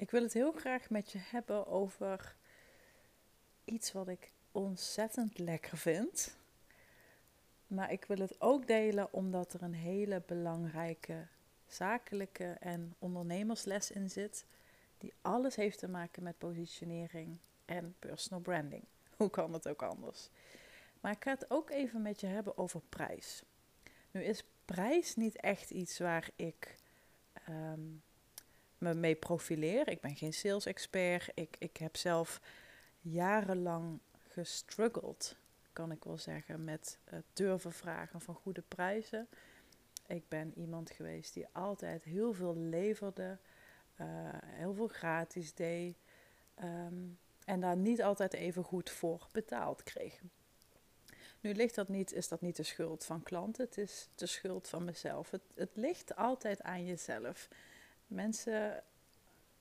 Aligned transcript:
Ik 0.00 0.10
wil 0.10 0.22
het 0.22 0.32
heel 0.32 0.52
graag 0.52 0.90
met 0.90 1.12
je 1.12 1.18
hebben 1.18 1.66
over 1.66 2.34
iets 3.64 3.92
wat 3.92 4.08
ik 4.08 4.30
ontzettend 4.52 5.38
lekker 5.38 5.78
vind. 5.78 6.36
Maar 7.66 7.92
ik 7.92 8.04
wil 8.04 8.18
het 8.18 8.40
ook 8.40 8.66
delen 8.66 9.12
omdat 9.12 9.52
er 9.52 9.62
een 9.62 9.74
hele 9.74 10.22
belangrijke 10.26 11.26
zakelijke 11.66 12.56
en 12.60 12.94
ondernemersles 12.98 13.90
in 13.90 14.10
zit. 14.10 14.44
Die 14.98 15.12
alles 15.22 15.56
heeft 15.56 15.78
te 15.78 15.88
maken 15.88 16.22
met 16.22 16.38
positionering 16.38 17.38
en 17.64 17.94
personal 17.98 18.40
branding. 18.40 18.84
Hoe 19.16 19.30
kan 19.30 19.52
het 19.52 19.68
ook 19.68 19.82
anders? 19.82 20.28
Maar 21.00 21.12
ik 21.12 21.24
ga 21.24 21.30
het 21.30 21.50
ook 21.50 21.70
even 21.70 22.02
met 22.02 22.20
je 22.20 22.26
hebben 22.26 22.58
over 22.58 22.80
prijs. 22.88 23.42
Nu 24.10 24.22
is 24.22 24.44
prijs 24.64 25.16
niet 25.16 25.36
echt 25.36 25.70
iets 25.70 25.98
waar 25.98 26.30
ik 26.36 26.76
ehm, 27.32 27.80
me 28.80 28.94
mee 28.94 29.14
profileer. 29.14 29.88
Ik 29.88 30.00
ben 30.00 30.16
geen 30.16 30.32
sales 30.32 30.66
expert. 30.66 31.30
Ik, 31.34 31.56
ik 31.58 31.76
heb 31.76 31.96
zelf 31.96 32.40
jarenlang 33.00 34.00
gestruggeld, 34.28 35.36
kan 35.72 35.92
ik 35.92 36.04
wel 36.04 36.18
zeggen, 36.18 36.64
met 36.64 36.98
durven 37.32 37.72
vragen 37.72 38.20
van 38.20 38.34
goede 38.34 38.62
prijzen. 38.68 39.28
Ik 40.06 40.28
ben 40.28 40.52
iemand 40.56 40.90
geweest 40.90 41.34
die 41.34 41.46
altijd 41.52 42.04
heel 42.04 42.32
veel 42.32 42.56
leverde, 42.56 43.38
uh, 44.00 44.06
heel 44.44 44.74
veel 44.74 44.88
gratis 44.88 45.54
deed 45.54 45.96
ehm, 46.54 46.94
en 47.44 47.60
daar 47.60 47.76
niet 47.76 48.02
altijd 48.02 48.32
even 48.32 48.64
goed 48.64 48.90
voor 48.90 49.28
betaald 49.32 49.82
kreeg. 49.82 50.20
Nu 51.40 51.54
ligt 51.54 51.74
dat 51.74 51.88
niet, 51.88 52.12
is 52.12 52.28
dat 52.28 52.40
niet 52.40 52.56
de 52.56 52.62
schuld 52.62 53.04
van 53.04 53.22
klanten, 53.22 53.64
het 53.64 53.78
is 53.78 54.08
de 54.14 54.26
schuld 54.26 54.68
van 54.68 54.84
mezelf. 54.84 55.30
Het, 55.30 55.42
het 55.54 55.70
ligt 55.74 56.16
altijd 56.16 56.62
aan 56.62 56.84
jezelf. 56.84 57.48
Mensen 58.10 58.82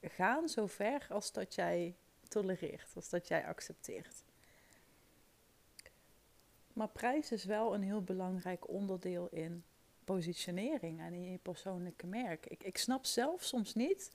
gaan 0.01 0.49
zo 0.49 0.67
ver 0.67 1.07
als 1.09 1.31
dat 1.31 1.55
jij 1.55 1.95
tolereert, 2.27 2.91
als 2.95 3.09
dat 3.09 3.27
jij 3.27 3.45
accepteert. 3.45 4.23
Maar 6.73 6.89
prijs 6.89 7.31
is 7.31 7.45
wel 7.45 7.73
een 7.73 7.83
heel 7.83 8.03
belangrijk 8.03 8.67
onderdeel 8.67 9.27
in 9.31 9.63
positionering 10.03 10.99
en 10.99 11.13
in 11.13 11.31
je 11.31 11.37
persoonlijke 11.37 12.07
merk. 12.07 12.45
Ik, 12.45 12.63
ik 12.63 12.77
snap 12.77 13.05
zelf 13.05 13.43
soms 13.43 13.73
niet 13.73 14.11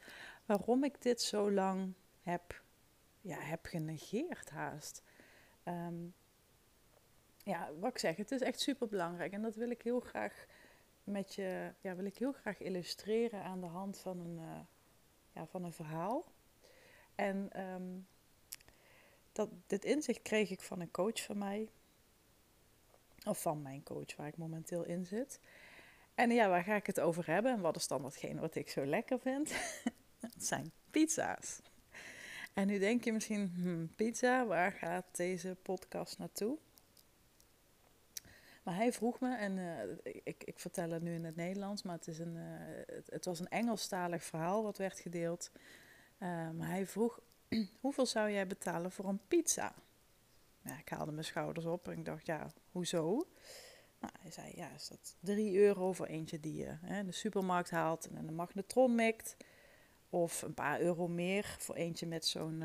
waarom 0.46 0.84
ik 0.84 1.02
dit 1.02 1.22
zo 1.22 1.50
lang 1.50 1.92
heb, 2.22 2.62
ja, 3.20 3.38
heb 3.38 3.66
genegeerd 3.66 4.50
haast. 4.50 5.02
Ehm, 5.62 6.06
ja, 7.44 7.70
wat 7.78 7.90
ik 7.90 7.98
zeg, 7.98 8.16
het 8.16 8.30
is 8.30 8.40
echt 8.40 8.60
super 8.60 8.88
belangrijk 8.88 9.32
en 9.32 9.42
dat 9.42 9.54
wil 9.54 9.70
ik 9.70 9.82
heel 9.82 10.00
graag 10.00 10.46
met 11.04 11.34
je, 11.34 11.72
ja, 11.80 11.94
wil 11.94 12.04
ik 12.04 12.18
heel 12.18 12.32
graag 12.32 12.60
illustreren 12.60 13.42
aan 13.42 13.60
de 13.60 13.66
hand 13.66 13.98
van 13.98 14.18
een, 14.18 14.38
uh, 14.38 14.60
ja, 15.32 15.46
van 15.46 15.64
een 15.64 15.72
verhaal. 15.72 16.24
En 17.14 17.60
um, 17.60 18.06
dat, 19.32 19.50
dit 19.66 19.84
inzicht 19.84 20.22
kreeg 20.22 20.50
ik 20.50 20.60
van 20.60 20.80
een 20.80 20.90
coach 20.90 21.22
van 21.22 21.38
mij. 21.38 21.68
Of 23.24 23.42
van 23.42 23.62
mijn 23.62 23.82
coach 23.82 24.16
waar 24.16 24.26
ik 24.26 24.36
momenteel 24.36 24.84
in 24.84 25.06
zit. 25.06 25.40
En 26.14 26.30
ja, 26.30 26.48
waar 26.48 26.64
ga 26.64 26.74
ik 26.74 26.86
het 26.86 27.00
over 27.00 27.26
hebben? 27.26 27.52
En 27.52 27.60
wat 27.60 27.76
is 27.76 27.86
dan 27.86 28.02
datgene 28.02 28.40
wat 28.40 28.54
ik 28.54 28.68
zo 28.68 28.86
lekker 28.86 29.20
vind? 29.20 29.52
Het 30.34 30.46
zijn 30.46 30.72
pizza's. 30.90 31.60
En 32.54 32.66
nu 32.66 32.78
denk 32.78 33.04
je 33.04 33.12
misschien, 33.12 33.52
hmm, 33.54 33.94
pizza, 33.94 34.46
waar 34.46 34.72
gaat 34.72 35.16
deze 35.16 35.56
podcast 35.62 36.18
naartoe? 36.18 36.58
Maar 38.64 38.74
hij 38.74 38.92
vroeg 38.92 39.20
me, 39.20 39.36
en 39.36 39.56
uh, 39.56 39.96
ik, 40.24 40.44
ik, 40.44 40.58
vertel 40.58 40.90
het 40.90 41.02
nu 41.02 41.14
in 41.14 41.24
het 41.24 41.36
Nederlands, 41.36 41.82
maar 41.82 41.96
het, 41.96 42.06
is 42.06 42.18
een, 42.18 42.36
uh, 42.36 42.42
het, 43.06 43.24
was 43.24 43.40
een 43.40 43.48
Engelstalig 43.48 44.24
verhaal 44.24 44.62
wat 44.62 44.78
werd 44.78 44.98
gedeeld. 44.98 45.50
Uh, 46.18 46.50
maar 46.50 46.68
hij 46.68 46.86
vroeg, 46.86 47.20
hoeveel 47.80 48.06
zou 48.06 48.30
jij 48.30 48.46
betalen 48.46 48.92
voor 48.92 49.08
een 49.08 49.20
pizza? 49.28 49.74
Ja, 50.62 50.78
ik 50.78 50.88
haalde 50.88 51.12
mijn 51.12 51.24
schouders 51.24 51.66
op 51.66 51.88
en 51.88 51.98
ik 51.98 52.04
dacht, 52.04 52.26
ja, 52.26 52.52
hoezo? 52.70 53.28
Nou, 54.00 54.12
hij 54.20 54.30
zei, 54.30 54.52
ja, 54.54 54.70
is 54.74 54.88
dat 54.88 55.16
3 55.20 55.56
euro 55.58 55.92
voor 55.92 56.06
eentje 56.06 56.40
die 56.40 56.54
je 56.54 56.76
hè, 56.80 56.98
in 56.98 57.06
de 57.06 57.12
supermarkt 57.12 57.70
haalt 57.70 58.08
en 58.08 58.16
in 58.16 58.26
de 58.26 58.32
magnetron 58.32 58.94
mikt. 58.94 59.36
Of 60.08 60.42
een 60.42 60.54
paar 60.54 60.80
euro 60.80 61.08
meer 61.08 61.56
voor 61.58 61.74
eentje 61.74 62.06
met 62.06 62.26
zo'n 62.26 62.58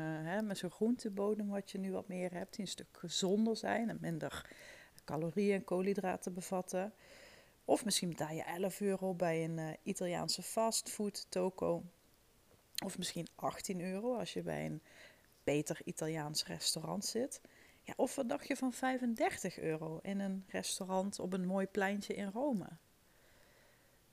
met 0.46 0.58
zo'n 0.58 0.70
groentebodem 0.70 1.48
wat 1.48 1.70
je 1.70 1.78
nu 1.78 1.92
wat 1.92 2.08
meer 2.08 2.32
hebt. 2.32 2.54
Die 2.54 2.64
een 2.64 2.70
stuk 2.70 2.86
gezonder 2.92 3.56
zijn 3.56 3.88
en 3.88 3.98
minder 4.00 4.50
calorieën 5.04 5.54
en 5.54 5.64
koolhydraten 5.64 6.34
bevatten. 6.34 6.92
Of 7.64 7.84
misschien 7.84 8.08
betaal 8.08 8.34
je 8.34 8.42
11 8.42 8.80
euro 8.80 9.14
bij 9.14 9.44
een 9.44 9.58
uh, 9.58 9.70
Italiaanse 9.82 10.42
fastfood 10.42 11.26
toko. 11.28 11.82
Of 12.84 12.98
misschien 12.98 13.26
18 13.34 13.80
euro 13.80 14.16
als 14.16 14.32
je 14.32 14.42
bij 14.42 14.66
een 14.66 14.82
beter 15.44 15.80
Italiaans 15.84 16.46
restaurant 16.46 17.04
zit. 17.04 17.40
Ja, 17.82 17.92
of 17.96 18.14
wat 18.14 18.28
dacht 18.28 18.46
je 18.46 18.56
van 18.56 18.72
35 18.72 19.58
euro 19.58 19.98
in 20.02 20.20
een 20.20 20.44
restaurant 20.48 21.18
op 21.18 21.32
een 21.32 21.46
mooi 21.46 21.66
pleintje 21.66 22.14
in 22.14 22.30
Rome? 22.30 22.66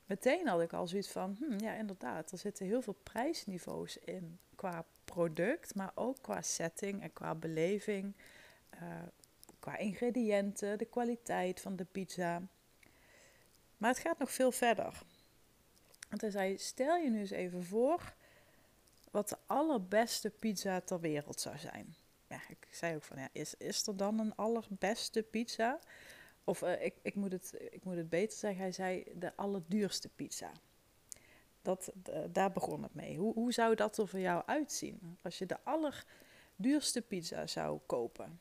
Meteen 0.06 0.48
had 0.48 0.62
ik 0.62 0.74
al 0.74 0.88
zoiets 0.88 1.10
van, 1.10 1.38
hm, 1.40 1.64
ja 1.64 1.74
inderdaad, 1.74 2.32
er 2.32 2.38
zitten 2.38 2.66
heel 2.66 2.82
veel 2.82 2.98
prijsniveaus 3.04 3.98
in 3.98 4.40
qua 4.56 4.86
product, 5.06 5.76
maar 5.76 5.92
ook 5.96 6.18
qua 6.22 6.42
setting 6.42 7.02
en 7.02 7.14
qua 7.14 7.36
beleving, 7.36 8.14
uh, 8.74 8.82
qua 9.68 9.78
ingrediënten, 9.78 10.78
de 10.78 10.86
kwaliteit 10.86 11.62
van 11.62 11.76
de 11.76 11.86
pizza. 11.86 12.42
Maar 13.78 13.90
het 13.90 14.00
gaat 14.00 14.18
nog 14.18 14.32
veel 14.32 14.52
verder. 14.52 15.04
Want 16.10 16.22
hij 16.22 16.30
zei, 16.32 16.58
stel 16.58 16.96
je 16.96 17.10
nu 17.10 17.20
eens 17.20 17.30
even 17.30 17.64
voor 17.64 18.14
wat 19.12 19.30
de 19.30 19.38
allerbeste 19.46 20.30
pizza 20.30 20.82
ter 20.82 21.00
wereld 21.00 21.42
zou 21.42 21.58
zijn. 21.58 21.96
Ja, 22.28 22.40
ik 22.50 22.68
zei 22.72 22.96
ook 22.96 23.04
van, 23.04 23.18
ja, 23.18 23.30
is, 23.32 23.56
is 23.56 23.88
er 23.88 23.98
dan 23.98 24.20
een 24.20 24.36
allerbeste 24.36 25.24
pizza? 25.24 25.80
Of 26.44 26.62
uh, 26.62 26.86
ik, 26.86 26.96
ik, 27.02 27.16
moet 27.16 27.32
het, 27.32 27.54
ik 27.70 27.84
moet 27.84 27.96
het 27.96 28.10
beter 28.10 28.38
zeggen, 28.38 28.62
hij 28.62 28.72
zei 28.72 29.04
de 29.16 29.36
allerduurste 29.36 30.10
pizza. 30.10 30.52
Dat, 31.62 31.92
daar 32.32 32.52
begon 32.52 32.84
het 32.84 32.94
mee. 32.94 33.18
Hoe, 33.18 33.34
hoe 33.34 33.54
zou 33.54 33.76
dat 33.76 33.98
er 33.98 34.08
voor 34.08 34.20
jou 34.20 34.44
uitzien 34.46 35.18
als 35.22 35.38
je 35.38 35.46
de 35.46 35.58
allerduurste 35.64 37.02
pizza 37.02 37.48
zou 37.48 37.80
kopen? 37.86 38.40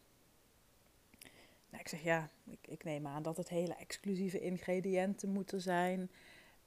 Nou, 1.68 1.82
ik 1.82 1.88
zeg 1.88 2.02
ja, 2.02 2.30
ik, 2.44 2.66
ik 2.66 2.84
neem 2.84 3.06
aan 3.06 3.22
dat 3.22 3.36
het 3.36 3.48
hele 3.48 3.74
exclusieve 3.74 4.40
ingrediënten 4.40 5.28
moeten 5.28 5.60
zijn 5.60 6.10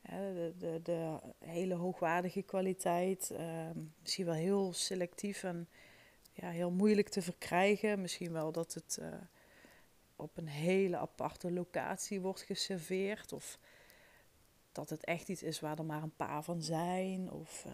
de, 0.02 0.54
de, 0.58 0.80
de, 0.84 1.20
hele 1.40 1.74
hoogwaardige 1.74 2.42
kwaliteit. 2.42 3.30
Uh, 3.34 3.70
misschien 4.02 4.26
wel 4.26 4.34
heel 4.34 4.74
selectief 4.74 5.44
en 5.44 5.68
ja, 6.34 6.50
heel 6.50 6.72
moeilijk 6.72 7.09
te 7.09 7.22
verkrijgen. 7.22 8.02
Misschien 8.02 8.32
wel 8.32 8.52
dat 8.52 8.74
het 8.74 8.98
uh, 9.02 9.08
op 10.16 10.38
een 10.38 10.48
hele 10.48 10.98
aparte 10.98 11.52
locatie 11.52 12.22
wordt 12.22 12.42
geserveerd. 12.42 13.34
Of 13.34 13.59
dat 14.72 14.90
het 14.90 15.03
echt 15.03 15.29
iets 15.29 15.44
is 15.44 15.59
waar 15.59 15.78
er 15.78 15.85
maar 15.85 16.03
een 16.03 16.16
paar 16.16 16.44
van 16.44 16.62
zijn. 16.62 17.32
Of, 17.32 17.64
uh... 17.68 17.73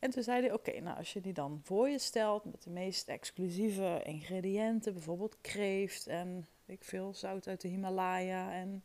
En 0.00 0.10
toen 0.10 0.22
zei 0.22 0.40
hij: 0.40 0.52
Oké, 0.52 0.80
nou 0.80 0.96
als 0.96 1.12
je 1.12 1.20
die 1.20 1.32
dan 1.32 1.60
voor 1.64 1.88
je 1.88 1.98
stelt 1.98 2.44
met 2.44 2.62
de 2.62 2.70
meest 2.70 3.08
exclusieve 3.08 4.00
ingrediënten, 4.04 4.92
bijvoorbeeld 4.92 5.36
kreeft 5.40 6.06
en 6.06 6.46
ik 6.66 6.84
veel 6.84 7.14
zout 7.14 7.48
uit 7.48 7.60
de 7.60 7.68
Himalaya 7.68 8.52
en 8.52 8.84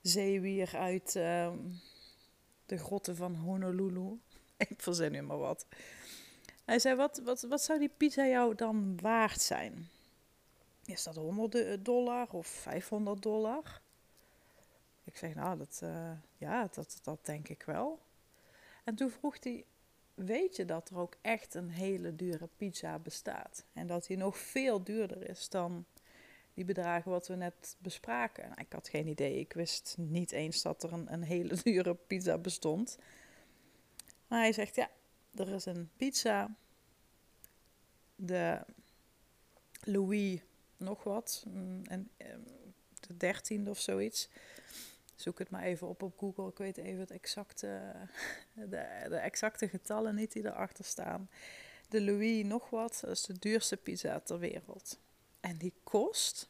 zeewier 0.00 0.76
uit 0.76 1.14
uh, 1.14 1.52
de 2.66 2.78
grotten 2.78 3.16
van 3.16 3.34
Honolulu. 3.34 4.20
Ik 4.68 4.80
verzin 4.80 5.12
nu 5.12 5.22
maar 5.22 5.38
wat. 5.38 5.66
Hij 6.64 6.78
zei, 6.78 6.96
wat, 6.96 7.20
wat, 7.24 7.42
wat 7.42 7.62
zou 7.62 7.78
die 7.78 7.92
pizza 7.96 8.26
jou 8.26 8.54
dan 8.54 9.00
waard 9.00 9.40
zijn? 9.40 9.88
Is 10.84 11.02
dat 11.02 11.14
100 11.14 11.84
dollar 11.84 12.28
of 12.30 12.46
500 12.46 13.22
dollar? 13.22 13.80
Ik 15.04 15.16
zeg, 15.16 15.34
nou, 15.34 15.58
dat, 15.58 15.80
uh, 15.84 16.10
ja, 16.38 16.68
dat, 16.72 17.00
dat 17.02 17.18
denk 17.26 17.48
ik 17.48 17.62
wel. 17.62 18.00
En 18.84 18.94
toen 18.94 19.10
vroeg 19.10 19.36
hij, 19.40 19.64
weet 20.14 20.56
je 20.56 20.64
dat 20.64 20.90
er 20.90 20.98
ook 20.98 21.16
echt 21.20 21.54
een 21.54 21.70
hele 21.70 22.16
dure 22.16 22.48
pizza 22.56 22.98
bestaat? 22.98 23.64
En 23.72 23.86
dat 23.86 24.06
die 24.06 24.16
nog 24.16 24.38
veel 24.38 24.82
duurder 24.82 25.28
is 25.28 25.48
dan 25.48 25.84
die 26.54 26.64
bedragen 26.64 27.10
wat 27.10 27.28
we 27.28 27.34
net 27.34 27.76
bespraken. 27.78 28.48
Nou, 28.48 28.60
ik 28.60 28.72
had 28.72 28.88
geen 28.88 29.06
idee. 29.06 29.38
Ik 29.38 29.52
wist 29.52 29.94
niet 29.98 30.32
eens 30.32 30.62
dat 30.62 30.82
er 30.82 30.92
een, 30.92 31.12
een 31.12 31.22
hele 31.22 31.56
dure 31.62 31.94
pizza 31.94 32.38
bestond. 32.38 32.98
Maar 34.26 34.40
hij 34.40 34.52
zegt, 34.52 34.74
ja, 34.74 34.90
er 35.34 35.48
is 35.48 35.64
een 35.64 35.90
pizza. 35.96 36.54
De 38.16 38.60
Louis 39.80 40.40
nog 40.76 41.02
wat. 41.02 41.44
Mm, 41.48 41.82
en 41.84 42.10
ehm, 42.16 42.40
de 43.00 43.16
dertiende 43.16 43.70
of 43.70 43.80
zoiets. 43.80 44.28
Zoek 45.22 45.38
het 45.38 45.50
maar 45.50 45.62
even 45.62 45.88
op 45.88 46.02
op 46.02 46.18
Google. 46.18 46.48
Ik 46.48 46.58
weet 46.58 46.76
even 46.76 47.00
het 47.00 47.10
exacte, 47.10 47.92
de, 48.54 49.06
de 49.08 49.16
exacte 49.16 49.68
getallen 49.68 50.14
niet 50.14 50.32
die 50.32 50.44
erachter 50.44 50.84
staan. 50.84 51.30
De 51.88 52.02
Louis 52.02 52.44
nog 52.44 52.70
wat, 52.70 52.98
dat 53.00 53.10
is 53.10 53.22
de 53.22 53.38
duurste 53.38 53.76
pizza 53.76 54.20
ter 54.20 54.38
wereld. 54.38 54.98
En 55.40 55.56
die 55.56 55.72
kost, 55.84 56.48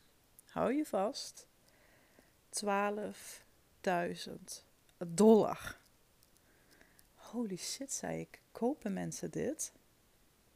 hou 0.49 0.73
je 0.73 0.87
vast, 0.87 1.47
12.000 2.65 2.71
dollar. 5.07 5.79
Holy 7.15 7.57
shit, 7.57 7.93
zei 7.93 8.21
ik. 8.21 8.41
Kopen 8.53 8.93
mensen 8.93 9.31
dit? 9.31 9.73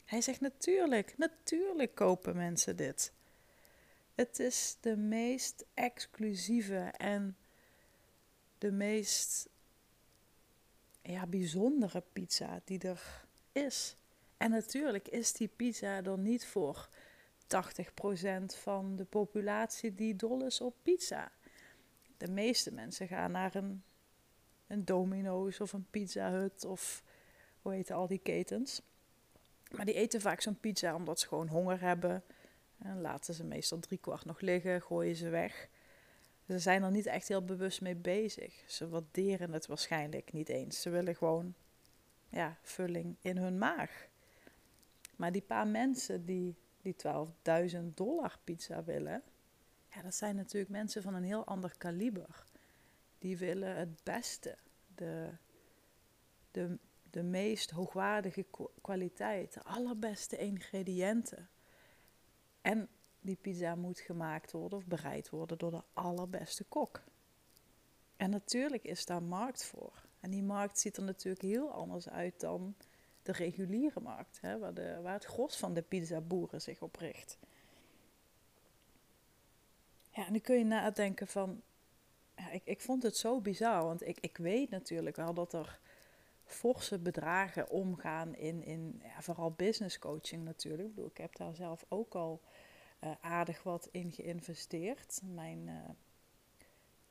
Hij 0.05 0.21
zegt 0.21 0.41
natuurlijk, 0.41 1.19
natuurlijk 1.19 1.95
kopen 1.95 2.37
mensen 2.37 2.77
dit. 2.77 3.13
Het 4.15 4.39
is 4.39 4.77
de 4.81 4.97
meest 4.97 5.65
exclusieve 5.75 6.93
en 6.97 7.37
de 8.67 8.73
meest 8.73 9.49
ja, 11.03 11.27
bijzondere 11.27 12.03
pizza 12.13 12.61
die 12.65 12.79
er 12.79 13.27
is. 13.53 13.97
En 14.37 14.51
natuurlijk 14.51 15.09
is 15.09 15.33
die 15.33 15.49
pizza 15.49 16.03
er 16.03 16.19
niet 16.19 16.47
voor 16.47 16.89
80% 17.43 17.49
van 18.45 18.97
de 18.97 19.05
populatie 19.05 19.95
die 19.95 20.17
dol 20.17 20.45
is 20.45 20.61
op 20.61 20.75
pizza. 20.83 21.33
De 22.17 22.31
meeste 22.31 22.73
mensen 22.73 23.09
gaan 23.09 23.31
naar 23.31 23.55
een, 23.55 23.83
een 24.67 24.85
Domino's 24.85 25.61
of 25.61 25.73
een 25.73 25.87
Pizza 25.91 26.31
Hut 26.31 26.65
of 26.65 27.03
hoe 27.63 27.73
heet 27.73 27.91
al 27.91 28.07
die 28.07 28.19
ketens. 28.19 28.83
Maar 29.71 29.85
die 29.85 29.95
eten 29.95 30.21
vaak 30.21 30.41
zo'n 30.41 30.61
pizza 30.61 30.95
omdat 30.95 31.21
ze 31.21 31.27
gewoon 31.29 31.49
honger 31.49 31.81
hebben. 31.81 32.25
En 32.79 33.01
laten 33.01 33.35
ze 33.35 33.45
meestal 33.45 33.79
drie 33.79 33.99
kwart 33.99 34.25
nog 34.25 34.41
liggen, 34.41 34.83
gooien 34.83 35.17
ze 35.17 35.29
weg. 35.29 35.69
Ze 36.47 36.59
zijn 36.59 36.83
er 36.83 36.91
niet 36.91 37.07
echt 37.07 37.29
heel 37.29 37.45
bewust 37.45 37.81
mee 37.81 37.97
bezig. 37.97 38.63
Ze 38.67 38.89
waarderen 38.89 39.53
het 39.53 39.67
waarschijnlijk 39.67 40.33
niet 40.33 40.49
eens. 40.49 40.81
Ze 40.81 40.91
willen 40.91 41.17
gewoon 41.17 41.55
ja, 42.29 42.59
vulling 42.63 43.17
in 43.21 43.37
hun 43.37 43.59
maag. 43.59 44.07
Maar 45.17 45.33
die 45.33 45.43
paar 45.43 45.67
mensen 45.67 46.25
die 46.25 46.57
die 46.87 46.97
12.000 47.71 47.95
dollar 47.95 48.39
pizza 48.45 48.85
willen, 48.85 49.23
ja, 49.89 50.03
dat 50.03 50.15
zijn 50.15 50.37
natuurlijk 50.37 50.73
mensen 50.73 51.03
van 51.03 51.15
een 51.15 51.25
heel 51.25 51.47
ander 51.47 51.75
kaliber. 51.79 52.45
Die 53.19 53.39
willen 53.39 53.77
het 53.77 54.03
beste, 54.03 54.57
de, 54.95 55.31
de, 56.51 56.79
de 57.11 57.23
meest 57.23 57.71
hoogwaardige 57.71 58.47
kwaliteit, 58.81 59.55
de 59.55 59.63
allerbeste 59.63 60.37
ingrediënten. 60.37 61.49
En 62.61 62.89
die 63.27 63.39
pizza 63.41 63.75
moet 63.75 64.01
gemaakt 64.01 64.53
worden 64.53 64.79
of 64.79 64.87
bereid 64.87 65.31
worden 65.31 65.59
door 65.59 65.71
de 65.71 65.83
allerbeste 65.93 66.65
kok. 66.65 67.03
En 68.17 68.31
natuurlijk 68.31 68.85
is 68.85 69.07
daar 69.07 69.23
markt 69.23 69.65
voor. 69.65 70.05
En 70.21 70.31
die 70.31 70.43
markt 70.43 70.79
ziet 70.79 70.97
er 70.97 71.03
natuurlijk 71.03 71.43
heel 71.43 71.71
anders 71.71 72.09
uit 72.09 72.41
dan 72.41 72.75
de 73.23 73.33
reguliere 73.33 74.01
markt, 74.01 74.41
hè, 74.41 74.59
waar, 74.59 74.75
de, 74.75 75.01
waar 75.03 75.13
het 75.13 75.25
gros 75.25 75.57
van 75.57 75.75
de 75.75 75.83
pizzaboeren 75.83 76.63
zich 76.63 76.83
op 76.83 76.97
richt. 76.97 77.39
Ja, 80.11 80.31
nu 80.31 80.39
kun 80.39 80.59
je 80.59 80.65
nadenken 80.65 81.27
van, 81.27 81.63
ja, 82.37 82.51
ik, 82.51 82.63
ik 82.65 82.81
vond 82.81 83.03
het 83.03 83.17
zo 83.17 83.41
bizar, 83.41 83.83
want 83.83 84.07
ik, 84.07 84.19
ik 84.21 84.37
weet 84.37 84.71
natuurlijk 84.71 85.17
wel 85.17 85.35
dat 85.35 85.53
er 85.53 85.81
forse 86.45 86.99
bedragen 86.99 87.71
omgaan 87.71 88.35
in, 88.35 88.63
in 88.63 89.03
ja, 89.03 89.23
vooral 89.23 89.51
business 89.51 89.99
coaching 89.99 90.45
natuurlijk. 90.45 90.89
Ik 90.89 90.95
bedoel, 90.95 91.11
ik 91.11 91.17
heb 91.17 91.37
daar 91.37 91.55
zelf 91.55 91.85
ook 91.89 92.15
al 92.15 92.41
uh, 93.01 93.11
aardig 93.21 93.63
wat 93.63 93.89
in 93.91 94.13
geïnvesteerd. 94.13 95.21
Mijn, 95.25 95.67
uh, 95.67 95.89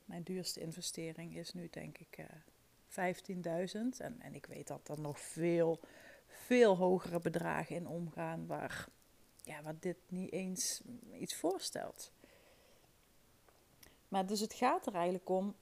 mijn 0.06 0.24
duurste 0.24 0.60
investering 0.60 1.36
is 1.36 1.54
nu 1.54 1.70
denk 1.70 1.98
ik 1.98 2.18
uh, 2.18 2.26
15.000. 3.70 3.80
En, 3.98 4.22
en 4.22 4.36
ik 4.36 4.46
weet 4.46 4.68
dat 4.68 4.90
er 4.90 5.02
nog 5.02 5.20
veel, 5.20 5.80
veel 6.28 6.78
hogere 6.78 7.20
bedragen 7.20 7.76
in 7.76 7.88
omgaan 7.88 8.48
waar, 8.48 8.88
ja, 9.44 9.62
waar 9.62 9.80
dit 9.80 9.98
niet 10.08 10.32
eens 10.32 10.82
iets 11.14 11.36
voorstelt. 11.36 12.12
Maar 14.08 14.26
dus 14.26 14.40
het 14.40 14.54
gaat 14.54 14.86
er 14.86 14.94
eigenlijk 14.94 15.30
om, 15.30 15.56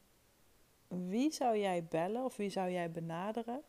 wie 0.87 1.31
zou 1.31 1.57
jij 1.57 1.83
bellen 1.83 2.23
of 2.23 2.35
wie 2.35 2.49
zou 2.49 2.71
jij 2.71 2.91
benaderen? 2.91 3.63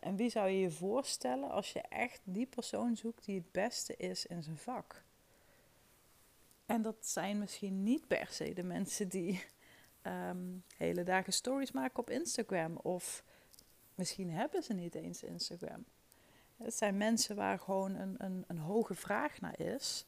En 0.00 0.16
wie 0.16 0.30
zou 0.30 0.48
je 0.48 0.58
je 0.58 0.70
voorstellen 0.70 1.50
als 1.50 1.72
je 1.72 1.80
echt 1.80 2.20
die 2.24 2.46
persoon 2.46 2.96
zoekt 2.96 3.24
die 3.24 3.34
het 3.34 3.52
beste 3.52 3.96
is 3.96 4.26
in 4.26 4.42
zijn 4.42 4.56
vak? 4.56 5.04
En 6.68 6.82
dat 6.82 7.06
zijn 7.06 7.38
misschien 7.38 7.82
niet 7.82 8.06
per 8.06 8.26
se 8.30 8.52
de 8.52 8.62
mensen 8.62 9.08
die 9.08 9.44
um, 10.02 10.64
hele 10.76 11.02
dagen 11.02 11.32
stories 11.32 11.72
maken 11.72 11.98
op 11.98 12.10
Instagram. 12.10 12.76
Of 12.76 13.24
misschien 13.94 14.30
hebben 14.30 14.62
ze 14.62 14.72
niet 14.72 14.94
eens 14.94 15.22
Instagram. 15.22 15.84
Het 16.56 16.74
zijn 16.74 16.96
mensen 16.96 17.36
waar 17.36 17.58
gewoon 17.58 17.94
een, 17.94 18.14
een, 18.18 18.44
een 18.46 18.58
hoge 18.58 18.94
vraag 18.94 19.40
naar 19.40 19.60
is. 19.60 20.06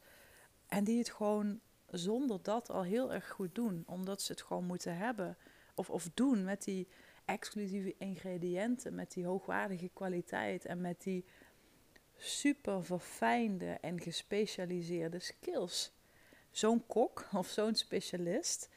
En 0.66 0.84
die 0.84 0.98
het 0.98 1.10
gewoon 1.10 1.60
zonder 1.86 2.42
dat 2.42 2.70
al 2.70 2.82
heel 2.82 3.12
erg 3.12 3.28
goed 3.28 3.54
doen. 3.54 3.82
Omdat 3.86 4.22
ze 4.22 4.32
het 4.32 4.42
gewoon 4.42 4.66
moeten 4.66 4.96
hebben. 4.96 5.36
Of, 5.74 5.90
of 5.90 6.10
doen 6.14 6.44
met 6.44 6.64
die 6.64 6.88
exclusieve 7.24 7.94
ingrediënten. 7.98 8.94
Met 8.94 9.12
die 9.12 9.26
hoogwaardige 9.26 9.90
kwaliteit. 9.92 10.64
En 10.64 10.80
met 10.80 11.02
die 11.02 11.24
super 12.16 12.84
verfijnde 12.84 13.70
en 13.70 14.00
gespecialiseerde 14.00 15.18
skills. 15.18 15.92
Zo'n 16.50 16.86
kok 16.86 17.28
of 17.32 17.46
zo'n 17.46 17.74
specialist 17.74 18.68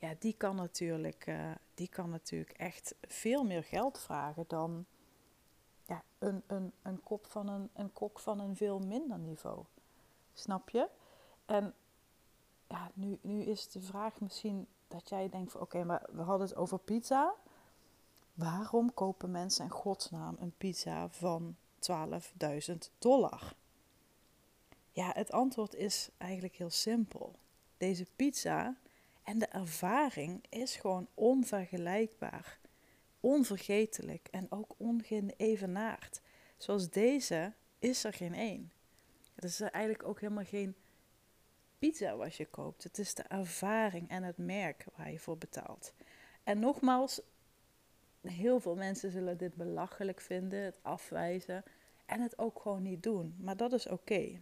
ja, 0.00 0.14
die 0.18 0.34
kan 0.36 0.56
natuurlijk, 0.56 1.26
uh, 1.26 1.50
die 1.74 1.88
kan 1.88 2.10
natuurlijk 2.10 2.50
echt 2.50 2.94
veel 3.00 3.44
meer 3.44 3.64
geld 3.64 3.98
vragen 3.98 4.44
dan 4.48 4.86
ja, 5.86 6.02
een, 6.18 6.42
een, 6.46 6.72
een, 6.82 7.02
kop 7.02 7.26
van 7.26 7.48
een, 7.48 7.70
een 7.72 7.92
kok 7.92 8.20
van 8.20 8.40
een 8.40 8.56
veel 8.56 8.78
minder 8.78 9.18
niveau. 9.18 9.64
Snap 10.32 10.70
je? 10.70 10.88
En 11.46 11.74
ja, 12.68 12.90
nu, 12.94 13.18
nu 13.22 13.42
is 13.42 13.68
de 13.68 13.80
vraag 13.80 14.20
misschien 14.20 14.66
dat 14.88 15.08
jij 15.08 15.28
denkt 15.28 15.56
oké, 15.56 15.84
maar 15.84 16.06
we 16.12 16.22
hadden 16.22 16.46
het 16.48 16.56
over 16.56 16.78
pizza. 16.78 17.34
Waarom 18.34 18.94
kopen 18.94 19.30
mensen 19.30 19.64
in 19.64 19.70
godsnaam 19.70 20.36
een 20.38 20.54
pizza 20.58 21.08
van 21.08 21.56
12.000 21.90 22.76
dollar? 22.98 23.54
Ja, 24.92 25.10
het 25.14 25.32
antwoord 25.32 25.74
is 25.74 26.08
eigenlijk 26.18 26.56
heel 26.56 26.70
simpel. 26.70 27.34
Deze 27.76 28.06
pizza 28.16 28.76
en 29.22 29.38
de 29.38 29.46
ervaring 29.46 30.44
is 30.48 30.76
gewoon 30.76 31.08
onvergelijkbaar, 31.14 32.58
onvergetelijk 33.20 34.28
en 34.30 34.46
ook 34.50 34.74
ongeëvenaard. 34.76 36.20
Zoals 36.56 36.90
deze 36.90 37.52
is 37.78 38.04
er 38.04 38.12
geen 38.12 38.34
één. 38.34 38.72
Het 39.34 39.44
is 39.44 39.60
eigenlijk 39.60 40.04
ook 40.04 40.20
helemaal 40.20 40.44
geen 40.44 40.74
pizza 41.78 42.16
wat 42.16 42.34
je 42.34 42.46
koopt. 42.46 42.82
Het 42.82 42.98
is 42.98 43.14
de 43.14 43.22
ervaring 43.22 44.08
en 44.08 44.22
het 44.22 44.38
merk 44.38 44.84
waar 44.96 45.10
je 45.10 45.18
voor 45.18 45.38
betaalt. 45.38 45.92
En 46.44 46.58
nogmaals, 46.58 47.20
heel 48.20 48.60
veel 48.60 48.76
mensen 48.76 49.10
zullen 49.10 49.38
dit 49.38 49.54
belachelijk 49.54 50.20
vinden, 50.20 50.60
het 50.60 50.78
afwijzen 50.82 51.64
en 52.06 52.20
het 52.20 52.38
ook 52.38 52.60
gewoon 52.60 52.82
niet 52.82 53.02
doen. 53.02 53.34
Maar 53.38 53.56
dat 53.56 53.72
is 53.72 53.86
oké. 53.86 54.40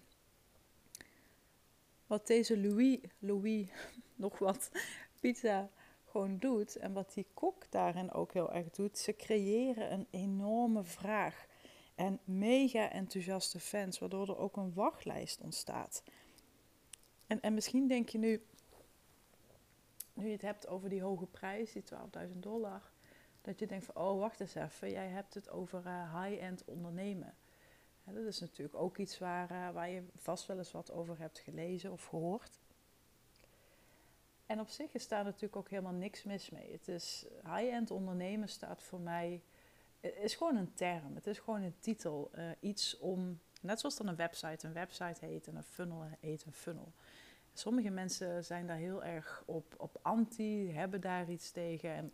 Wat 2.09 2.27
deze 2.27 2.59
Louis, 2.59 2.99
Louis 3.19 3.69
nog 4.15 4.39
wat 4.39 4.71
pizza 5.21 5.71
gewoon 6.05 6.39
doet. 6.39 6.77
En 6.77 6.93
wat 6.93 7.13
die 7.15 7.27
kok 7.35 7.71
daarin 7.71 8.13
ook 8.13 8.33
heel 8.33 8.53
erg 8.53 8.71
doet. 8.71 8.99
Ze 8.99 9.17
creëren 9.17 9.93
een 9.93 10.07
enorme 10.11 10.85
vraag. 10.85 11.47
En 11.95 12.21
mega 12.25 12.91
enthousiaste 12.91 13.61
fans, 13.61 13.99
waardoor 13.99 14.29
er 14.29 14.39
ook 14.39 14.57
een 14.57 14.75
wachtlijst 14.75 15.41
ontstaat. 15.41 16.03
En, 17.27 17.41
en 17.41 17.55
misschien 17.55 17.89
denk 17.89 18.09
je 18.09 18.19
nu, 18.19 18.43
nu 20.13 20.27
je 20.27 20.33
het 20.33 20.43
hebt 20.43 20.69
over 20.69 20.89
die 20.89 21.03
hoge 21.03 21.27
prijs, 21.27 21.73
die 21.73 21.83
12.000 22.29 22.39
dollar, 22.39 22.91
dat 23.41 23.59
je 23.59 23.67
denkt 23.67 23.85
van, 23.85 23.97
oh 23.97 24.19
wacht 24.19 24.41
eens 24.41 24.55
even, 24.55 24.91
jij 24.91 25.09
hebt 25.09 25.35
het 25.35 25.51
over 25.51 25.83
uh, 25.87 26.23
high-end 26.23 26.65
ondernemen. 26.65 27.35
Dat 28.13 28.25
is 28.25 28.41
natuurlijk 28.41 28.77
ook 28.77 28.97
iets 28.97 29.19
waar, 29.19 29.51
uh, 29.51 29.71
waar 29.71 29.89
je 29.89 30.03
vast 30.17 30.47
wel 30.47 30.59
eens 30.59 30.73
wat 30.73 30.93
over 30.93 31.19
hebt 31.19 31.39
gelezen 31.39 31.93
of 31.93 32.05
gehoord. 32.05 32.59
En 34.47 34.61
op 34.61 34.69
zich 34.69 34.95
is 34.95 35.09
daar 35.09 35.25
natuurlijk 35.25 35.57
ook 35.57 35.69
helemaal 35.69 35.93
niks 35.93 36.23
mis 36.23 36.51
mee. 36.51 36.73
Het 36.73 36.89
is 36.89 37.27
high-end 37.43 37.91
ondernemen 37.91 38.49
staat 38.49 38.83
voor 38.83 39.01
mij 39.01 39.43
is 40.01 40.35
gewoon 40.35 40.57
een 40.57 40.75
term. 40.75 41.15
Het 41.15 41.27
is 41.27 41.39
gewoon 41.39 41.63
een 41.63 41.79
titel. 41.81 42.31
Uh, 42.35 42.51
iets 42.61 42.99
om 42.99 43.41
Net 43.61 43.81
zoals 43.81 43.97
dan 43.97 44.07
een 44.07 44.17
website 44.17 44.67
een 44.67 44.73
website 44.73 45.25
heet 45.25 45.47
en 45.47 45.57
een 45.57 45.63
funnel 45.63 46.05
heet 46.21 46.45
een 46.45 46.53
funnel. 46.53 46.93
Sommige 47.53 47.91
mensen 47.91 48.45
zijn 48.45 48.67
daar 48.67 48.77
heel 48.77 49.05
erg 49.05 49.43
op, 49.47 49.75
op 49.77 49.99
anti, 50.03 50.73
hebben 50.73 51.01
daar 51.01 51.31
iets 51.31 51.51
tegen. 51.51 51.91
En 51.91 52.13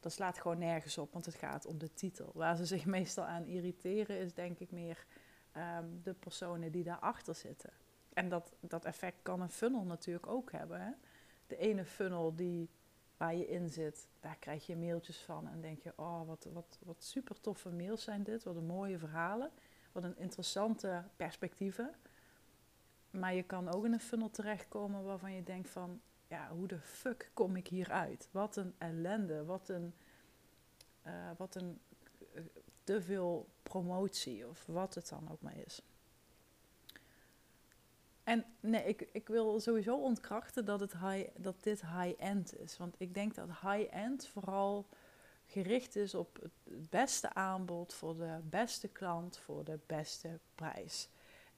dat 0.00 0.12
slaat 0.12 0.38
gewoon 0.38 0.58
nergens 0.58 0.98
op, 0.98 1.12
want 1.12 1.26
het 1.26 1.34
gaat 1.34 1.66
om 1.66 1.78
de 1.78 1.92
titel. 1.94 2.30
Waar 2.34 2.56
ze 2.56 2.66
zich 2.66 2.86
meestal 2.96 3.24
aan 3.24 3.46
irriteren 3.46 4.18
is 4.18 4.34
denk 4.34 4.58
ik 4.58 4.70
meer 4.70 5.06
ehm, 5.52 5.86
de 6.02 6.14
personen 6.14 6.72
die 6.72 6.84
daarachter 6.84 7.34
zitten. 7.34 7.70
En 8.12 8.28
dat, 8.28 8.52
dat 8.60 8.84
effect 8.84 9.22
kan 9.22 9.40
een 9.40 9.50
funnel 9.50 9.84
natuurlijk 9.84 10.26
ook 10.26 10.52
hebben. 10.52 10.80
Hè? 10.80 10.90
De 11.46 11.56
ene 11.56 11.84
funnel 11.84 12.34
die, 12.34 12.70
waar 13.16 13.34
je 13.34 13.48
in 13.48 13.70
zit, 13.70 14.08
daar 14.20 14.36
krijg 14.36 14.66
je 14.66 14.76
mailtjes 14.76 15.18
van 15.18 15.48
en 15.48 15.60
denk 15.60 15.82
je, 15.82 15.92
oh 15.96 16.26
wat, 16.26 16.48
wat, 16.52 16.78
wat 16.84 17.04
super 17.04 17.40
toffe 17.40 17.70
mails 17.70 18.02
zijn 18.02 18.22
dit, 18.22 18.42
wat 18.42 18.56
een 18.56 18.66
mooie 18.66 18.98
verhalen, 18.98 19.50
wat 19.92 20.04
een 20.04 20.18
interessante 20.18 21.04
perspectieven. 21.16 21.94
Maar 23.10 23.34
je 23.34 23.42
kan 23.42 23.68
ook 23.68 23.84
in 23.84 23.92
een 23.92 24.00
funnel 24.00 24.30
terechtkomen 24.30 25.04
waarvan 25.04 25.32
je 25.32 25.42
denkt 25.42 25.70
van, 25.70 26.00
ja, 26.28 26.48
hoe 26.50 26.66
de 26.66 26.80
fuck 26.80 27.30
kom 27.34 27.56
ik 27.56 27.66
hier 27.66 27.90
uit? 27.90 28.28
Wat 28.30 28.56
een 28.56 28.74
ellende, 28.78 29.44
wat 29.44 29.68
een, 29.68 29.94
uh, 31.06 31.30
wat 31.36 31.54
een 31.54 31.80
uh, 32.34 32.42
te 32.84 33.02
veel 33.02 33.48
promotie 33.62 34.48
of 34.48 34.66
wat 34.66 34.94
het 34.94 35.08
dan 35.08 35.30
ook 35.30 35.40
maar 35.40 35.56
is. 35.56 35.82
En 38.24 38.44
nee, 38.60 38.84
ik, 38.84 39.08
ik 39.12 39.28
wil 39.28 39.60
sowieso 39.60 39.96
ontkrachten 39.96 40.64
dat, 40.64 40.80
het 40.80 40.92
high, 40.92 41.28
dat 41.36 41.62
dit 41.62 41.80
high-end 41.80 42.58
is. 42.58 42.76
Want 42.76 42.94
ik 42.98 43.14
denk 43.14 43.34
dat 43.34 43.48
high-end 43.48 44.26
vooral 44.26 44.86
gericht 45.46 45.96
is 45.96 46.14
op 46.14 46.38
het 46.40 46.90
beste 46.90 47.34
aanbod 47.34 47.94
voor 47.94 48.16
de 48.16 48.38
beste 48.42 48.88
klant 48.88 49.38
voor 49.38 49.64
de 49.64 49.78
beste 49.86 50.38
prijs. 50.54 51.08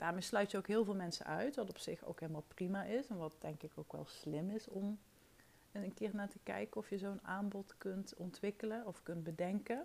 Daarmee 0.00 0.23
sluit 0.23 0.50
je 0.50 0.57
ook 0.57 0.66
heel 0.66 0.85
veel 0.85 0.95
mensen 0.95 1.26
uit, 1.26 1.57
wat 1.57 1.69
op 1.69 1.78
zich 1.78 2.04
ook 2.04 2.21
helemaal 2.21 2.45
prima 2.49 2.85
is. 2.85 3.07
En 3.07 3.16
wat 3.16 3.37
denk 3.40 3.62
ik 3.62 3.73
ook 3.75 3.92
wel 3.92 4.04
slim 4.07 4.50
is 4.50 4.69
om 4.69 4.99
een 5.73 5.95
keer 5.95 6.14
naar 6.14 6.28
te 6.28 6.38
kijken 6.42 6.76
of 6.76 6.90
je 6.90 6.99
zo'n 6.99 7.21
aanbod 7.23 7.75
kunt 7.78 8.14
ontwikkelen 8.14 8.87
of 8.87 9.02
kunt 9.02 9.23
bedenken. 9.23 9.85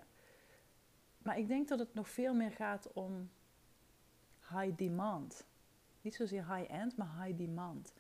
Maar 1.18 1.38
ik 1.38 1.48
denk 1.48 1.68
dat 1.68 1.80
het 1.80 1.94
nog 1.94 2.10
veel 2.10 2.34
meer 2.34 2.52
gaat 2.52 2.94
om 2.94 3.30
high 4.50 4.78
demand. 4.78 5.46
Niet 6.02 6.16
zozeer 6.16 6.56
high-end, 6.56 6.98
maar 6.98 7.24
high 7.24 7.38
demand. 7.38 7.94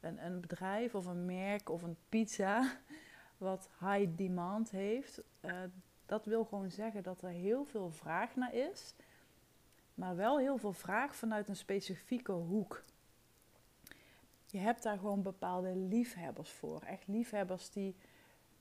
Een, 0.00 0.24
een 0.24 0.40
bedrijf 0.40 0.94
of 0.94 1.06
een 1.06 1.24
merk 1.24 1.68
of 1.68 1.82
een 1.82 1.96
pizza 2.08 2.78
wat 3.36 3.68
high 3.80 4.16
demand 4.16 4.70
heeft, 4.70 5.22
uh, 5.40 5.52
dat 6.06 6.26
wil 6.26 6.44
gewoon 6.44 6.70
zeggen 6.70 7.02
dat 7.02 7.22
er 7.22 7.30
heel 7.30 7.64
veel 7.64 7.90
vraag 7.90 8.36
naar 8.36 8.54
is 8.54 8.94
maar 10.02 10.16
wel 10.16 10.38
heel 10.38 10.58
veel 10.58 10.72
vraag 10.72 11.16
vanuit 11.16 11.48
een 11.48 11.56
specifieke 11.56 12.32
hoek. 12.32 12.84
Je 14.46 14.58
hebt 14.58 14.82
daar 14.82 14.98
gewoon 14.98 15.22
bepaalde 15.22 15.76
liefhebbers 15.76 16.50
voor. 16.50 16.82
Echt 16.82 17.06
liefhebbers 17.06 17.70
die 17.70 17.96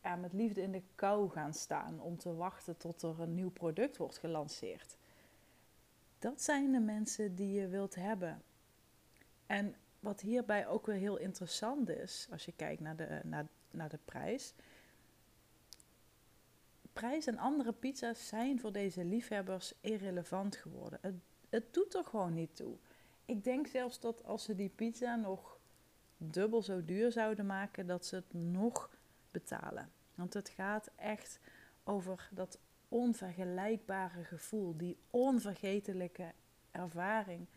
ja, 0.04 0.16
met 0.16 0.34
liefde 0.34 0.62
in 0.62 0.72
de 0.72 0.84
kou 0.96 1.30
gaan 1.30 1.54
staan 1.54 2.00
om 2.00 2.18
te 2.18 2.34
wachten 2.36 2.78
tot 2.78 3.02
er 3.02 3.20
een 3.20 3.36
nieuw 3.36 3.50
product 3.52 3.98
wordt 3.98 4.18
gelanceerd. 4.18 4.98
Dat 6.20 6.42
zijn 6.42 6.72
de 6.72 6.80
mensen 6.80 7.36
die 7.36 7.52
je 7.52 7.68
wilt 7.68 7.96
hebben. 7.96 8.42
En 9.46 9.76
wat 10.00 10.22
hierbij 10.22 10.68
ook 10.68 10.86
weer 10.86 10.96
heel 10.96 11.18
interessant 11.18 11.90
is, 11.90 12.28
als 12.32 12.46
je 12.46 12.54
kijkt 12.56 12.82
naar 12.82 12.96
de, 12.96 13.22
naar, 13.24 13.48
naar 13.72 13.90
de 13.90 14.00
prijs. 14.06 14.54
Prijs 16.94 17.28
en 17.28 17.38
andere 17.38 17.74
pizza's 17.74 18.28
zijn 18.28 18.60
voor 18.60 18.72
deze 18.72 19.06
liefhebbers 19.06 19.74
irrelevant 19.82 20.56
geworden. 20.56 21.00
Het 21.02 21.16
het 21.52 21.74
doet 21.74 21.96
er 21.96 22.04
gewoon 22.04 22.34
niet 22.34 22.56
toe. 22.56 22.76
Ik 23.26 23.44
denk 23.44 23.68
zelfs 23.68 24.00
dat 24.00 24.24
als 24.26 24.44
ze 24.44 24.56
die 24.56 24.70
pizza 24.70 25.16
nog 25.16 25.60
dubbel 26.18 26.62
zo 26.62 26.86
duur 26.86 27.12
zouden 27.12 27.46
maken, 27.46 27.88
dat 27.88 28.06
ze 28.06 28.16
het 28.16 28.34
nog 28.34 28.90
betalen. 29.32 29.92
Want 30.16 30.34
het 30.34 30.50
gaat 30.50 30.90
echt 30.96 31.40
over 31.84 32.30
dat 32.32 32.60
onvergelijkbare 32.88 34.24
gevoel, 34.24 34.78
die 34.78 34.98
onvergetelijke 35.10 36.32
ervaring 36.72 37.48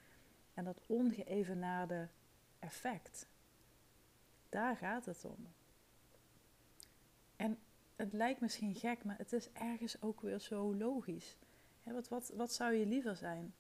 en 0.55 0.65
dat 0.65 0.81
ongeëvenaarde 0.87 2.09
effect. 2.59 3.27
Daar 4.49 4.77
gaat 4.77 5.07
het 5.07 5.25
om. 5.25 5.47
En 7.37 7.59
het 7.97 8.13
lijkt 8.13 8.41
misschien 8.41 8.75
gek, 8.75 9.05
maar 9.05 9.19
het 9.19 9.33
is 9.33 9.53
ergens 9.53 10.03
ook 10.03 10.21
weer 10.21 10.39
zo 10.39 10.75
logisch. 10.75 11.37
wat, 11.83 12.09
wat, 12.09 12.33
wat 12.35 12.53
zou 12.53 12.73
je 12.73 12.87
liever 12.87 13.17
zijn? 13.17 13.55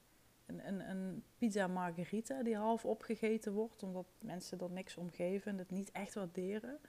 Een, 0.47 0.69
een, 0.69 0.91
een, 0.91 1.25
pizza 1.39 1.67
margherita 1.67 2.43
die 2.43 2.57
half 2.57 2.85
opgegeten 2.85 3.53
wordt 3.53 3.83
omdat 3.83 4.07
mensen 4.19 4.61
er 4.61 4.71
niks 4.71 4.97
om 4.97 5.11
geven 5.11 5.53
en 5.53 5.59
het 5.59 5.71
niet 5.71 5.91
echt 5.91 6.15
waarderen? 6.15 6.81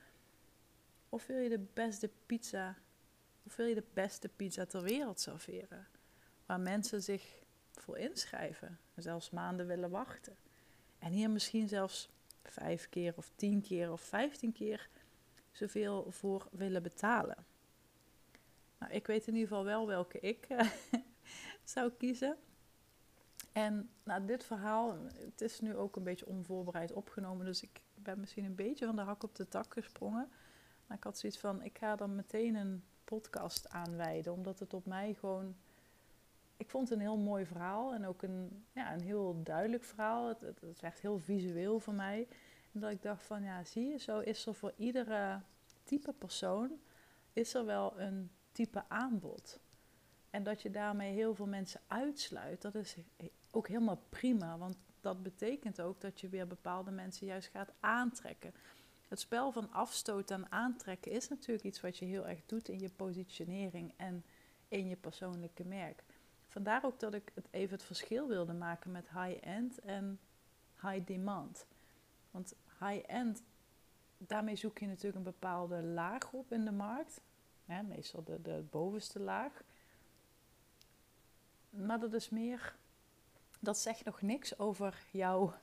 Of 1.10 1.26
wil 1.26 1.38
je 1.38 1.50
de 1.50 1.66
beste 1.74 2.10
pizza, 2.26 2.76
of 3.44 3.56
wil 3.56 3.66
je 3.66 3.76
de 3.76 3.88
beste 3.94 4.30
pizza 4.30 4.66
ter 4.66 4.82
wereld 4.82 5.20
serveren? 5.20 5.88
Waar 6.46 6.60
mensen 6.60 7.02
zich 7.04 7.44
voor 7.72 7.98
inschrijven 7.98 8.80
en 8.94 9.02
zelfs 9.02 9.30
maanden 9.30 9.68
willen 9.68 9.90
wachten. 9.90 10.36
En 11.00 11.12
hier 11.12 11.30
misschien 11.30 11.68
zelfs 11.68 12.10
vijf 12.44 12.90
keer 12.90 13.14
of 13.16 13.32
tien 13.36 13.62
keer 13.62 13.92
of 13.92 14.02
vijftien 14.02 14.52
keer 14.52 14.90
zoveel 15.52 16.12
voor 16.12 16.48
willen 16.52 16.84
betalen. 16.84 17.46
Nou, 18.80 18.94
ik 18.94 19.08
weet 19.08 19.28
in 19.28 19.34
ieder 19.34 19.48
geval 19.48 19.64
wel 19.64 19.88
welke 19.88 20.20
ik 20.20 20.48
zou 21.64 21.92
kiezen. 21.98 22.38
En 23.56 23.90
nou, 24.04 24.26
dit 24.26 24.44
verhaal, 24.44 24.96
het 25.18 25.42
is 25.42 25.60
nu 25.60 25.76
ook 25.76 25.96
een 25.96 26.04
beetje 26.04 26.26
onvoorbereid 26.26 26.92
opgenomen, 26.92 27.46
dus 27.46 27.62
ik 27.62 27.82
ben 27.94 28.20
misschien 28.20 28.46
een 28.46 28.56
beetje 28.56 28.86
van 28.86 28.96
de 28.96 29.02
hak 29.02 29.24
op 29.24 29.36
de 29.36 29.48
tak 29.48 29.74
gesprongen. 29.74 30.30
Maar 30.88 30.98
ik 30.98 31.04
had 31.04 31.18
zoiets 31.18 31.40
van, 31.40 31.64
ik 31.64 31.78
ga 31.78 31.96
dan 31.96 32.16
meteen 32.16 32.56
een 32.56 32.84
podcast 33.04 33.70
aanwijden, 33.70 34.34
omdat 34.34 34.60
het 34.60 34.74
op 34.74 34.86
mij 34.86 35.14
gewoon... 35.14 35.56
Ik 36.58 36.70
vond 36.70 36.90
het 36.90 36.98
een 36.98 37.04
heel 37.04 37.18
mooi 37.18 37.46
verhaal 37.46 37.94
en 37.94 38.06
ook 38.06 38.22
een, 38.22 38.66
ja, 38.72 38.94
een 38.94 39.02
heel 39.02 39.44
duidelijk 39.44 39.84
verhaal. 39.84 40.28
Het, 40.28 40.42
het, 40.42 40.62
het 40.62 40.80
werd 40.80 41.00
heel 41.00 41.20
visueel 41.20 41.80
voor 41.80 41.94
mij. 41.94 42.28
En 42.72 42.80
dat 42.80 42.92
ik 42.92 43.02
dacht 43.02 43.24
van, 43.24 43.44
ja, 43.44 43.64
zie 43.64 43.88
je, 43.88 43.98
zo 43.98 44.20
is 44.20 44.46
er 44.46 44.56
voor 44.56 44.74
iedere 44.76 45.42
type 45.84 46.14
persoon, 46.14 46.80
is 47.34 47.54
er 47.54 47.66
wel 47.66 48.00
een 48.00 48.32
type 48.52 48.84
aanbod. 48.88 49.60
En 50.30 50.44
dat 50.44 50.62
je 50.62 50.72
daarmee 50.72 51.14
heel 51.14 51.36
veel 51.36 51.48
mensen 51.48 51.82
uitsluit, 51.88 52.62
dat 52.62 52.76
is 52.76 52.98
ook 53.56 53.68
helemaal 53.68 54.02
prima. 54.10 54.58
Want 54.58 54.76
dat 55.02 55.24
betekent 55.24 55.82
ook 55.82 56.02
dat 56.02 56.20
je 56.20 56.30
weer 56.30 56.48
bepaalde 56.48 56.92
mensen 56.92 57.28
juist 57.28 57.50
gaat 57.50 57.72
aantrekken. 57.80 58.54
Het 59.08 59.20
spel 59.20 59.52
van 59.52 59.72
afstoten 59.72 60.36
en 60.36 60.52
aantrekken 60.52 61.12
is 61.12 61.30
natuurlijk 61.30 61.64
iets 61.66 61.82
wat 61.82 61.98
je 61.98 62.06
heel 62.06 62.28
erg 62.28 62.40
doet 62.46 62.70
in 62.70 62.80
je 62.80 62.90
positionering 62.90 63.94
en 63.96 64.24
in 64.68 64.88
je 64.88 64.96
persoonlijke 64.96 65.66
merk. 65.66 66.04
Vandaar 66.48 66.86
ook 66.86 67.00
dat 67.00 67.14
ik 67.14 67.32
het 67.34 67.48
even 67.52 67.76
het 67.76 67.86
verschil 67.86 68.28
wilde 68.28 68.54
maken 68.54 68.92
met 68.92 69.10
high-end 69.10 69.80
en 69.80 70.20
high 70.82 71.06
demand. 71.06 71.66
Want 72.32 72.56
high-end, 72.80 73.44
daarmee 74.18 74.56
zoek 74.56 74.78
je 74.78 74.88
natuurlijk 74.88 75.16
een 75.16 75.24
bepaalde 75.24 75.84
laag 75.84 76.32
op 76.32 76.52
in 76.52 76.66
de 76.66 76.72
markt. 76.72 77.22
meestal 77.66 78.24
de, 78.24 78.42
de 78.42 78.64
bovenste 78.70 79.20
laag. 79.20 79.64
Maar 81.70 82.00
dat 82.00 82.14
is 82.14 82.30
meer 82.30 82.76
dat 83.66 83.78
zegt 83.78 84.06
nog 84.06 84.22
niks 84.22 84.60
over 84.60 85.04
jouw 85.12 85.54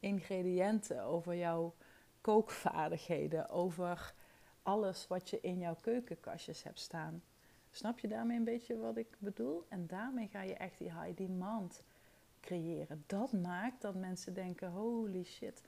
ingrediënten, 0.00 1.02
over 1.02 1.36
jouw 1.36 1.74
kookvaardigheden, 2.20 3.48
over 3.48 4.14
alles 4.62 5.06
wat 5.06 5.30
je 5.30 5.40
in 5.40 5.58
jouw 5.58 5.76
keukenkastjes 5.80 6.62
hebt 6.62 6.80
staan. 6.80 7.22
Snap 7.70 7.98
je 7.98 8.08
daarmee 8.08 8.36
een 8.36 8.44
beetje 8.44 8.78
wat 8.78 8.96
ik 8.96 9.16
bedoel? 9.18 9.64
En 9.68 9.86
daarmee 9.86 10.28
ga 10.28 10.42
je 10.42 10.54
echt 10.54 10.78
die 10.78 10.92
high 10.92 11.16
demand 11.16 11.84
creëren. 12.40 13.04
Dat 13.06 13.32
maakt 13.32 13.82
dat 13.82 13.94
mensen 13.94 14.34
denken: 14.34 14.70
holy 14.70 15.24
shit, 15.24 15.62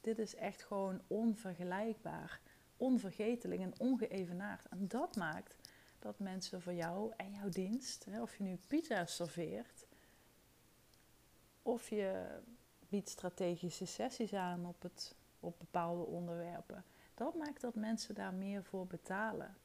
dit 0.00 0.18
is 0.18 0.34
echt 0.34 0.62
gewoon 0.62 1.00
onvergelijkbaar, 1.06 2.40
onvergetelijk 2.76 3.60
en 3.60 3.74
ongeëvenaard. 3.78 4.68
En 4.68 4.88
dat 4.88 5.16
maakt 5.16 5.56
dat 5.98 6.18
mensen 6.18 6.62
voor 6.62 6.74
jou 6.74 7.12
en 7.16 7.32
jouw 7.32 7.48
dienst, 7.48 8.06
of 8.20 8.36
je 8.36 8.42
nu 8.42 8.58
pizza 8.66 9.06
serveert, 9.06 9.85
of 11.66 11.88
je 11.88 12.38
biedt 12.88 13.08
strategische 13.08 13.86
sessies 13.86 14.34
aan 14.34 14.66
op, 14.66 14.82
het, 14.82 15.14
op 15.40 15.58
bepaalde 15.58 16.04
onderwerpen. 16.04 16.84
Dat 17.14 17.34
maakt 17.34 17.60
dat 17.60 17.74
mensen 17.74 18.14
daar 18.14 18.34
meer 18.34 18.64
voor 18.64 18.86
betalen. 18.86 19.56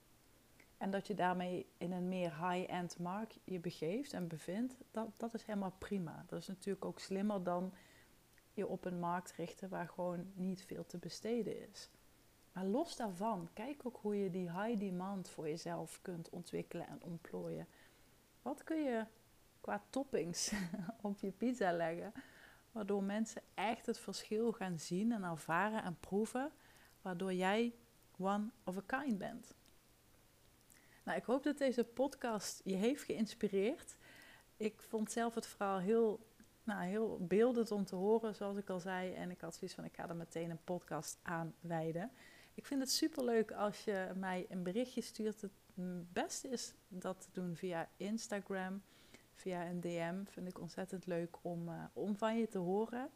En 0.77 0.91
dat 0.91 1.07
je 1.07 1.13
daarmee 1.13 1.67
in 1.77 1.91
een 1.91 2.07
meer 2.07 2.49
high-end 2.49 2.99
markt 2.99 3.39
je 3.43 3.59
begeeft 3.59 4.13
en 4.13 4.27
bevindt, 4.27 4.75
dat, 4.91 5.07
dat 5.17 5.33
is 5.33 5.43
helemaal 5.43 5.75
prima. 5.77 6.25
Dat 6.27 6.39
is 6.39 6.47
natuurlijk 6.47 6.85
ook 6.85 6.99
slimmer 6.99 7.43
dan 7.43 7.73
je 8.53 8.67
op 8.67 8.85
een 8.85 8.99
markt 8.99 9.31
richten 9.31 9.69
waar 9.69 9.87
gewoon 9.87 10.31
niet 10.33 10.63
veel 10.63 10.85
te 10.85 10.97
besteden 10.97 11.69
is. 11.69 11.89
Maar 12.53 12.65
los 12.65 12.95
daarvan, 12.95 13.49
kijk 13.53 13.85
ook 13.85 13.99
hoe 14.01 14.15
je 14.23 14.29
die 14.29 14.51
high 14.51 14.79
demand 14.79 15.29
voor 15.29 15.49
jezelf 15.49 15.99
kunt 16.01 16.29
ontwikkelen 16.29 16.87
en 16.87 17.03
ontplooien. 17.03 17.67
Wat 18.41 18.63
kun 18.63 18.83
je 18.83 19.05
qua 19.61 19.83
toppings 19.89 20.51
op 21.01 21.19
je 21.19 21.31
pizza 21.31 21.71
leggen. 21.73 22.13
Waardoor 22.71 23.03
mensen 23.03 23.41
echt 23.53 23.85
het 23.85 23.99
verschil 23.99 24.51
gaan 24.51 24.79
zien 24.79 25.11
en 25.11 25.23
ervaren 25.23 25.83
en 25.83 25.97
proeven. 25.99 26.51
Waardoor 27.01 27.33
jij 27.33 27.73
one 28.17 28.49
of 28.63 28.77
a 28.77 28.83
kind 28.85 29.17
bent. 29.17 29.55
Nou, 31.03 31.17
ik 31.17 31.23
hoop 31.23 31.43
dat 31.43 31.57
deze 31.57 31.83
podcast 31.83 32.61
je 32.63 32.75
heeft 32.75 33.03
geïnspireerd. 33.03 33.97
Ik 34.57 34.81
vond 34.81 35.11
zelf 35.11 35.35
het 35.35 35.47
verhaal 35.47 35.79
heel, 35.79 36.27
nou, 36.63 36.83
heel 36.83 37.25
beeldend 37.25 37.71
om 37.71 37.85
te 37.85 37.95
horen, 37.95 38.35
zoals 38.35 38.57
ik 38.57 38.69
al 38.69 38.79
zei. 38.79 39.13
En 39.13 39.31
ik 39.31 39.41
had 39.41 39.55
zoiets 39.55 39.75
van, 39.75 39.85
ik 39.85 39.95
ga 39.95 40.09
er 40.09 40.15
meteen 40.15 40.49
een 40.49 40.63
podcast 40.63 41.19
aan 41.21 41.53
wijden. 41.59 42.11
Ik 42.53 42.65
vind 42.65 42.81
het 42.81 42.91
superleuk 42.91 43.51
als 43.51 43.83
je 43.83 44.11
mij 44.15 44.45
een 44.49 44.63
berichtje 44.63 45.01
stuurt. 45.01 45.41
Het 45.41 45.51
beste 46.13 46.47
is 46.47 46.73
dat 46.87 47.21
te 47.21 47.27
doen 47.31 47.55
via 47.55 47.89
Instagram, 47.97 48.81
via 49.41 49.65
een 49.65 49.81
DM. 49.81 50.23
Vind 50.25 50.47
ik 50.47 50.59
ontzettend 50.59 51.05
leuk 51.05 51.37
om, 51.41 51.67
uh, 51.67 51.83
om 51.93 52.15
van 52.15 52.37
je 52.37 52.47
te 52.47 52.57
horen. 52.57 53.09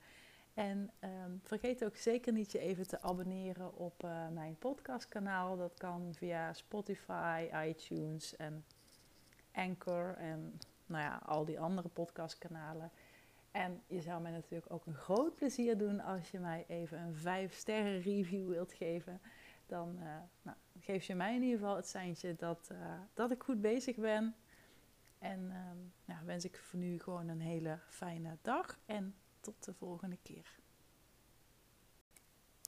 En 0.53 0.91
um, 0.99 1.39
vergeet 1.43 1.85
ook 1.85 1.95
zeker 1.95 2.33
niet 2.33 2.51
je 2.51 2.59
even 2.59 2.87
te 2.87 3.01
abonneren 3.01 3.75
op 3.75 4.03
uh, 4.03 4.29
mijn 4.29 4.57
podcastkanaal. 4.57 5.57
Dat 5.57 5.73
kan 5.77 6.13
via 6.13 6.53
Spotify, 6.53 7.49
iTunes 7.67 8.35
en 8.35 8.65
Anchor 9.51 10.15
en 10.17 10.59
nou 10.85 11.03
ja, 11.03 11.21
al 11.25 11.45
die 11.45 11.59
andere 11.59 11.87
podcastkanalen. 11.87 12.91
En 13.51 13.81
je 13.87 14.01
zou 14.01 14.21
mij 14.21 14.31
natuurlijk 14.31 14.71
ook 14.71 14.85
een 14.85 14.95
groot 14.95 15.35
plezier 15.35 15.77
doen 15.77 15.99
als 15.99 16.31
je 16.31 16.39
mij 16.39 16.65
even 16.67 16.99
een 16.99 17.15
5 17.15 17.53
sterren 17.53 18.01
review 18.01 18.49
wilt 18.49 18.73
geven. 18.73 19.21
Dan 19.65 19.95
uh, 19.99 20.03
nou, 20.41 20.57
geef 20.79 21.03
je 21.03 21.15
mij 21.15 21.35
in 21.35 21.41
ieder 21.41 21.59
geval 21.59 21.75
het 21.75 21.87
seintje 21.87 22.35
dat, 22.35 22.71
dat 23.13 23.31
ik 23.31 23.43
goed 23.43 23.61
bezig 23.61 23.95
ben. 23.95 24.35
En 25.25 25.51
um, 26.05 26.25
wens 26.25 26.45
ik 26.45 26.57
voor 26.57 26.79
nu 26.79 26.99
gewoon 26.99 27.27
een 27.27 27.41
hele 27.41 27.79
fijne 27.87 28.37
dag 28.41 28.79
en 28.85 29.15
tot 29.39 29.65
de 29.65 29.73
volgende 29.73 30.17
keer. 30.21 30.59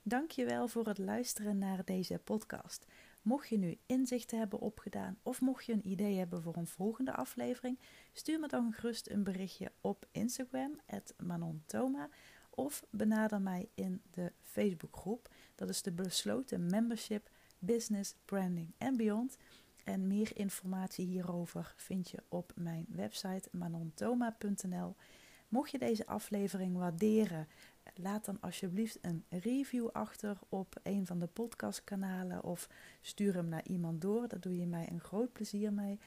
Dankjewel 0.04 0.68
voor 0.68 0.86
het 0.86 0.98
luisteren 0.98 1.58
naar 1.58 1.84
deze 1.84 2.18
podcast. 2.18 2.86
Mocht 3.22 3.48
je 3.48 3.58
nu 3.58 3.78
inzichten 3.86 4.38
hebben 4.38 4.58
opgedaan 4.58 5.18
of 5.22 5.40
mocht 5.40 5.64
je 5.64 5.72
een 5.72 5.88
idee 5.88 6.18
hebben 6.18 6.42
voor 6.42 6.56
een 6.56 6.66
volgende 6.66 7.12
aflevering, 7.12 7.78
stuur 8.12 8.40
me 8.40 8.48
dan 8.48 8.72
gerust 8.72 9.10
een 9.10 9.24
berichtje 9.24 9.72
op 9.80 10.06
Instagram, 10.10 10.80
@manontoma, 11.16 12.08
of 12.50 12.84
benader 12.90 13.40
mij 13.40 13.68
in 13.74 14.02
de 14.10 14.32
Facebookgroep. 14.42 15.28
Dat 15.54 15.68
is 15.68 15.82
de 15.82 15.92
besloten 15.92 16.66
membership 16.66 17.30
Business, 17.58 18.14
Branding 18.24 18.74
en 18.78 18.96
Beyond. 18.96 19.36
En 19.88 20.06
meer 20.06 20.30
informatie 20.34 21.06
hierover 21.06 21.72
vind 21.76 22.10
je 22.10 22.22
op 22.28 22.52
mijn 22.56 22.86
website 22.88 23.48
manontoma.nl. 23.52 24.94
Mocht 25.48 25.70
je 25.70 25.78
deze 25.78 26.06
aflevering 26.06 26.76
waarderen, 26.76 27.48
laat 27.94 28.24
dan 28.24 28.40
alsjeblieft 28.40 28.98
een 29.00 29.24
review 29.28 29.88
achter 29.92 30.38
op 30.48 30.74
een 30.82 31.06
van 31.06 31.18
de 31.18 31.26
podcastkanalen 31.26 32.44
of 32.44 32.68
stuur 33.00 33.34
hem 33.34 33.48
naar 33.48 33.66
iemand 33.66 34.00
door. 34.00 34.28
Daar 34.28 34.40
doe 34.40 34.56
je 34.56 34.66
mij 34.66 34.88
een 34.90 35.00
groot 35.00 35.32
plezier 35.32 35.72
mee. 35.72 35.98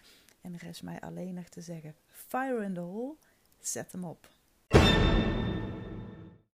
En 0.42 0.58
rest 0.58 0.84
mij 0.84 1.00
alleen 1.00 1.34
nog 1.34 1.50
te 1.50 1.62
zeggen: 1.62 1.96
Fire 2.08 2.64
in 2.64 2.74
the 2.74 2.80
hole, 2.80 3.16
zet 3.60 3.92
hem 3.92 4.04
op. 4.04 4.30